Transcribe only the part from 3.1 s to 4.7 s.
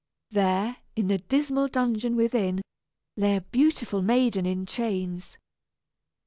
lay a beautiful maiden in